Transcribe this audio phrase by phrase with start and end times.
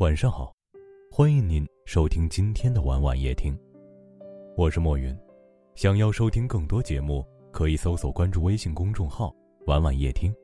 [0.00, 0.50] 晚上好，
[1.12, 3.54] 欢迎您收听今天的晚晚夜听，
[4.56, 5.14] 我是莫云。
[5.74, 9.30] 想要收听更多节目，可以搜索关注微信公众号
[9.68, 10.34] “晚晚夜听”，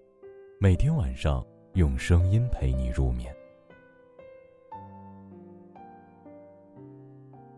[0.61, 1.43] 每天晚上
[1.73, 3.35] 用声音陪你入眠。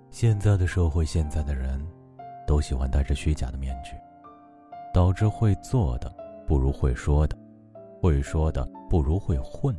[0.08, 1.84] 现在的社会，现在的人，
[2.46, 3.90] 都喜欢戴着虚假的面具，
[4.94, 6.14] 导致会做的
[6.46, 7.36] 不如会说的，
[8.00, 9.76] 会说的不如会混。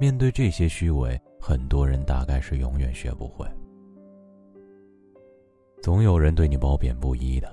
[0.00, 3.44] 面对这些虚伪，很多人大概是永远学不会。
[5.82, 7.52] 总有人对你褒贬不一的，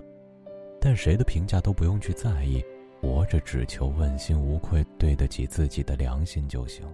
[0.80, 2.64] 但谁的评价都不用去在意，
[3.02, 6.86] 活着只求问心无愧，对得起自己的良心就行。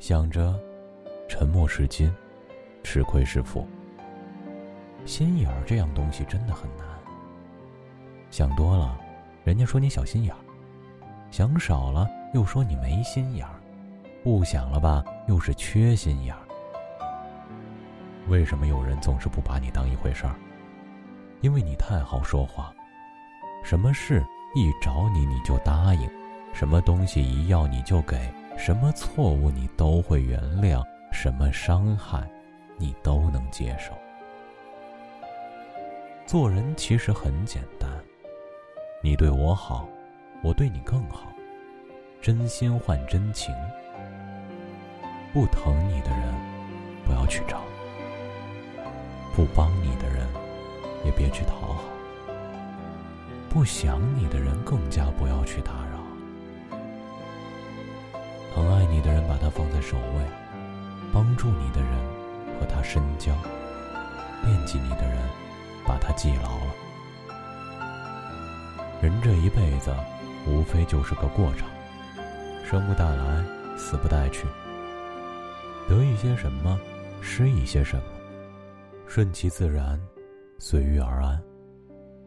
[0.00, 0.58] 想着，
[1.28, 2.12] 沉默是金，
[2.82, 3.64] 吃亏是福。
[5.04, 6.84] 心眼儿这样东西真的很难。
[8.32, 8.98] 想多了，
[9.44, 10.40] 人家说你小心眼儿；
[11.30, 13.55] 想少了，又说你没心眼儿。
[14.26, 16.42] 不想了吧，又是缺心眼儿。
[18.26, 20.34] 为什么有人总是不把你当一回事儿？
[21.42, 22.74] 因为你太好说话，
[23.62, 24.20] 什么事
[24.56, 26.10] 一找你你就答应，
[26.52, 28.18] 什么东西一要你就给，
[28.58, 32.28] 什么错误你都会原谅，什么伤害，
[32.78, 33.92] 你都能接受。
[36.26, 37.88] 做人其实很简单，
[39.04, 39.88] 你对我好，
[40.42, 41.28] 我对你更好，
[42.20, 43.54] 真心换真情。
[45.36, 46.34] 不疼你的人，
[47.04, 47.58] 不要去找；
[49.34, 50.26] 不帮你的人，
[51.04, 51.84] 也别去讨好；
[53.50, 56.78] 不想你的人，更加不要去打扰。
[58.54, 60.24] 疼爱你的人，把他放在首位；
[61.12, 61.90] 帮助你的人，
[62.58, 63.34] 和他深交；
[64.42, 65.18] 惦记你的人，
[65.86, 66.74] 把他记牢了。
[69.02, 69.94] 人这一辈子，
[70.46, 71.68] 无非就是个过场，
[72.64, 73.44] 生不带来，
[73.76, 74.46] 死不带去。
[75.88, 76.80] 得一些什么，
[77.20, 78.02] 失一些什么，
[79.06, 80.00] 顺其自然，
[80.58, 81.40] 随遇而安，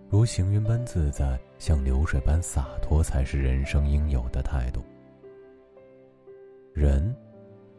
[0.10, 4.82] 如行云般自在，像流水般洒脱，才是人生应有的态度。
[6.74, 7.14] 人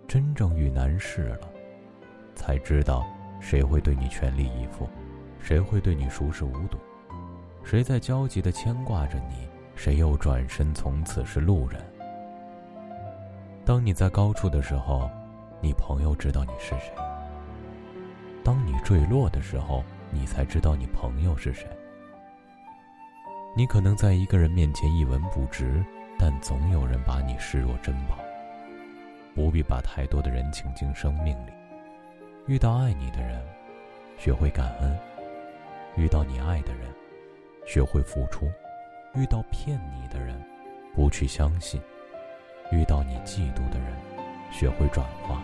[0.06, 1.48] 真正遇难事了，
[2.34, 3.06] 才知道
[3.40, 4.86] 谁会对你全力以赴，
[5.40, 6.76] 谁会对你熟视无睹，
[7.64, 11.80] 谁在焦急的牵挂着你，谁又转身从此是路人。
[13.64, 15.10] 当你在高处的时候。
[15.60, 16.92] 你朋友知道你是谁。
[18.42, 21.68] 当你坠落的时候，你才知道你朋友是谁。
[23.54, 25.84] 你可能在一个人面前一文不值，
[26.18, 28.16] 但总有人把你视若珍宝。
[29.34, 31.52] 不必把太多的人请进生命里。
[32.46, 33.40] 遇到爱你的人，
[34.16, 34.96] 学会感恩；
[35.96, 36.88] 遇到你爱的人，
[37.66, 38.46] 学会付出；
[39.14, 40.42] 遇到骗你的人，
[40.94, 41.80] 不去相信；
[42.72, 43.92] 遇到你嫉妒的人。
[44.50, 45.40] 学会转化，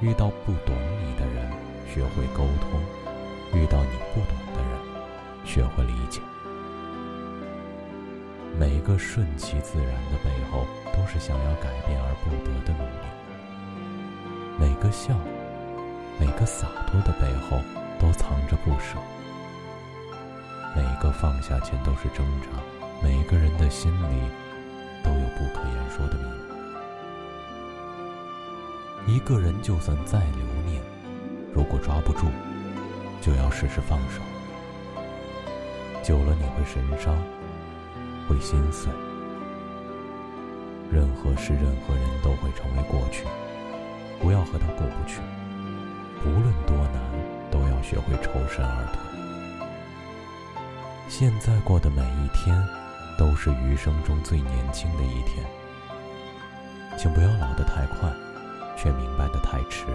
[0.00, 1.50] 遇到不懂你的人，
[1.86, 2.80] 学会沟通；
[3.54, 4.78] 遇到你不懂的人，
[5.44, 6.20] 学会理解。
[8.58, 13.06] 每个顺其自然的背后，都是想要改变而不得的努力；
[14.58, 15.14] 每个笑，
[16.18, 17.60] 每个洒脱的背后，
[18.00, 18.96] 都藏着不舍；
[20.74, 22.48] 每个放下前都是挣扎；
[23.02, 24.22] 每个人的心里，
[25.04, 26.45] 都有不可言说的秘密。
[29.06, 30.82] 一个人就算再留念，
[31.54, 32.26] 如果抓不住，
[33.20, 34.20] 就要试试放手。
[36.02, 37.16] 久了你会神伤，
[38.28, 38.90] 会心碎。
[40.90, 43.24] 任何事、任何人都会成为过去，
[44.20, 45.20] 不要和他过不去。
[46.24, 47.00] 无论多难，
[47.48, 48.98] 都要学会抽身而退。
[51.08, 52.60] 现在过的每一天，
[53.16, 55.46] 都是余生中最年轻的一天。
[56.98, 58.12] 请不要老得太快。
[58.76, 59.86] 却明白的太迟，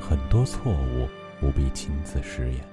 [0.00, 1.08] 很多错误
[1.40, 2.64] 不必亲自实验，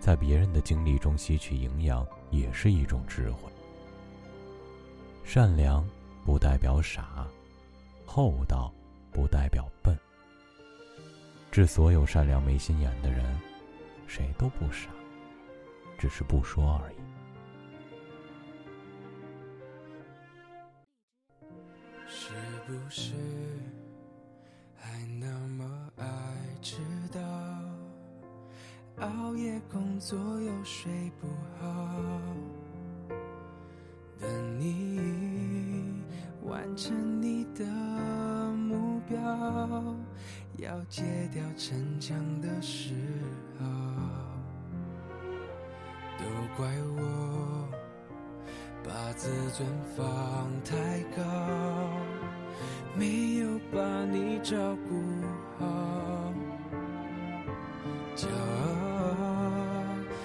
[0.00, 3.52] 在别人的经历中吸取营养也是一种智慧。
[5.22, 5.86] 善良
[6.24, 7.26] 不代表傻，
[8.04, 8.72] 厚道
[9.12, 9.96] 不代表笨。
[11.50, 13.38] 致所有善良没心眼的人，
[14.06, 14.90] 谁都不傻，
[15.96, 16.96] 只是不说而已。
[22.06, 22.32] 是
[22.66, 23.12] 不是？
[24.94, 25.64] 还那么
[25.96, 26.06] 爱
[26.62, 26.76] 迟
[27.12, 27.20] 到
[29.04, 31.26] 熬夜工作又睡不
[31.58, 32.00] 好，
[34.20, 36.00] 等你
[36.44, 37.64] 完成你的
[38.52, 39.18] 目标，
[40.58, 41.02] 要戒
[41.32, 42.94] 掉逞强的时
[43.58, 43.66] 候，
[46.18, 46.24] 都
[46.56, 47.68] 怪我
[48.84, 52.13] 把自尊放太高。
[52.96, 54.56] 没有把你照
[54.88, 55.02] 顾
[55.58, 56.32] 好。
[58.16, 59.12] 骄傲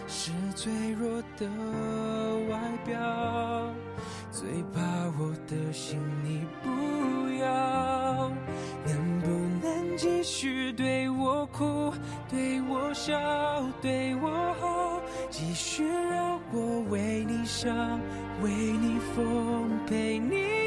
[0.08, 1.48] 是脆弱的
[2.50, 3.74] 外表，
[4.32, 4.82] 最怕
[5.18, 6.70] 我的心你不
[7.42, 8.32] 要。
[8.86, 9.28] 能不
[9.62, 11.92] 能继续对我哭，
[12.30, 13.20] 对我笑，
[13.82, 14.30] 对我
[14.60, 18.00] 好，继续让我为你伤，
[18.42, 20.59] 为你疯，陪你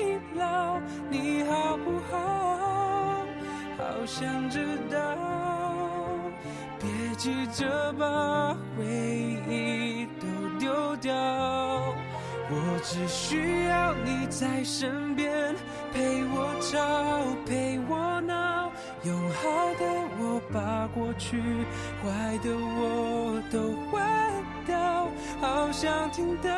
[4.06, 4.96] 想知道，
[6.78, 8.84] 别急着把回
[9.48, 10.26] 忆都
[10.58, 15.54] 丢掉，我只需要你在身边，
[15.92, 16.78] 陪我吵，
[17.46, 18.70] 陪我闹，
[19.04, 19.84] 用好的
[20.18, 21.40] 我把过去，
[22.02, 24.02] 坏的我都换
[24.66, 25.08] 掉，
[25.40, 26.50] 好想听到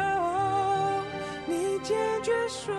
[1.47, 2.75] 你坚决说，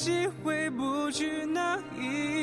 [0.00, 2.37] 惜回不去那一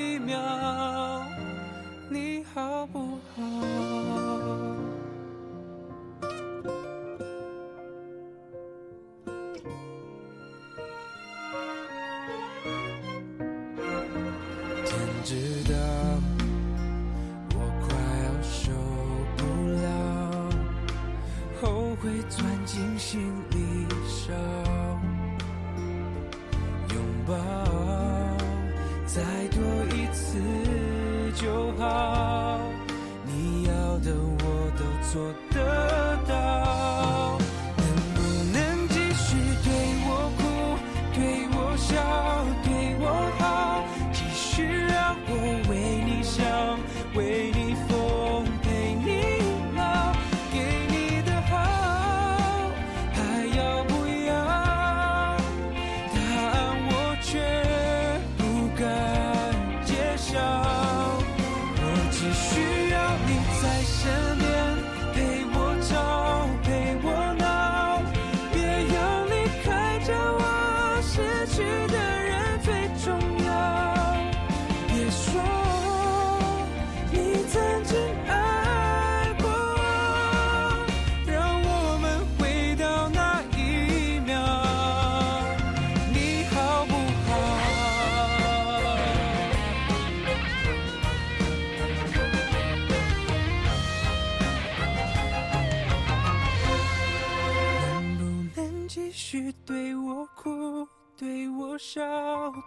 [98.87, 100.87] 继续对我哭，
[101.17, 102.01] 对我笑，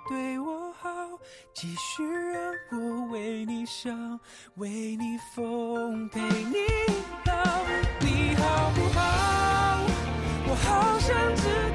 [0.08, 0.90] 对我好，
[1.54, 4.18] 继续让我为你想，
[4.56, 6.56] 为你疯，陪你
[7.24, 7.34] 老，
[8.00, 9.86] 你好不好？
[10.48, 11.67] 我好想知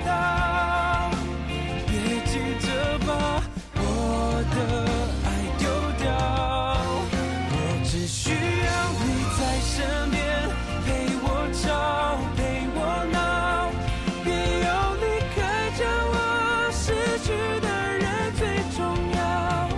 [17.33, 18.41] 去的人最
[18.75, 19.69] 重要。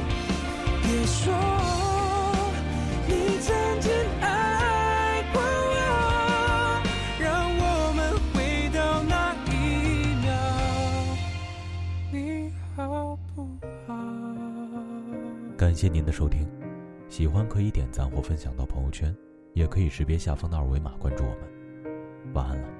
[0.82, 1.34] 别说
[3.08, 3.92] 你曾经
[4.22, 5.74] 爱过我，
[7.20, 7.26] 让
[7.58, 8.00] 我们
[8.34, 9.54] 回到那一
[10.22, 10.28] 秒，
[12.12, 13.48] 你好不
[13.88, 13.90] 好？
[15.58, 16.48] 感谢您的收听，
[17.10, 19.16] 喜欢可以点赞或分享到朋友圈，
[19.54, 21.40] 也可以识别下方的二维码关注我们。
[22.34, 22.75] 晚安了。